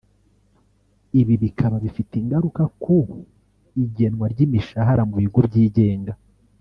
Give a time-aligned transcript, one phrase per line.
[1.21, 2.95] Ibi bikaba bifite ingaruka ku
[3.83, 6.13] igenwa ry’imishahara mu bigo byigenga